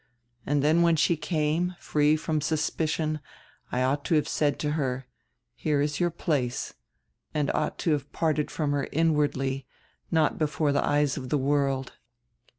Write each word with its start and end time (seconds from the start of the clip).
And 0.47 0.63
dien 0.63 0.81
when 0.81 0.95
she 0.95 1.15
came, 1.15 1.75
free 1.79 2.15
from 2.15 2.41
suspicion, 2.41 3.19
I 3.71 3.83
ought 3.83 4.03
to 4.05 4.15
have 4.15 4.27
said 4.27 4.57
to 4.61 4.71
her: 4.71 5.05
'Here 5.53 5.79
is 5.79 5.99
your 5.99 6.09
place,' 6.09 6.73
and 7.35 7.51
ought 7.51 7.77
to 7.85 7.91
have 7.91 8.11
parted 8.11 8.49
from 8.49 8.71
her 8.71 8.87
inwardly, 8.91 9.67
not 10.09 10.39
before 10.39 10.71
the 10.71 10.83
eyes 10.83 11.17
of 11.17 11.29
the 11.29 11.37
world. 11.37 11.93